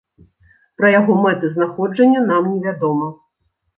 Пра 0.77 0.87
яго 0.99 1.17
мэты 1.25 1.51
знаходжання 1.57 2.25
нам 2.33 2.43
не 2.55 2.59
вядома. 2.65 3.07